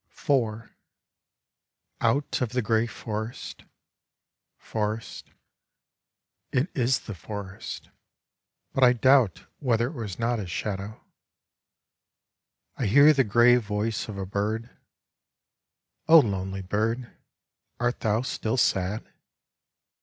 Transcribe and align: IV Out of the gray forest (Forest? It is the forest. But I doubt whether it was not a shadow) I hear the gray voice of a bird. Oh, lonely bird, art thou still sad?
IV 0.15 0.71
Out 2.01 2.41
of 2.41 2.53
the 2.53 2.63
gray 2.63 2.87
forest 2.87 3.65
(Forest? 4.57 5.29
It 6.51 6.71
is 6.75 7.01
the 7.01 7.13
forest. 7.13 7.89
But 8.73 8.83
I 8.83 8.93
doubt 8.93 9.45
whether 9.59 9.85
it 9.89 9.93
was 9.93 10.17
not 10.17 10.39
a 10.39 10.47
shadow) 10.47 11.03
I 12.77 12.87
hear 12.87 13.13
the 13.13 13.23
gray 13.23 13.57
voice 13.57 14.07
of 14.09 14.17
a 14.17 14.25
bird. 14.25 14.71
Oh, 16.07 16.17
lonely 16.21 16.63
bird, 16.63 17.15
art 17.79 17.99
thou 17.99 18.23
still 18.23 18.57
sad? 18.57 19.07